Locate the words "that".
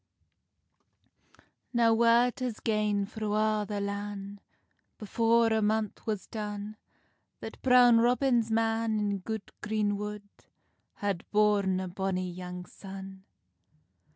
7.39-7.61